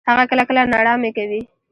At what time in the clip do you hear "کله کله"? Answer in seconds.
0.29-0.61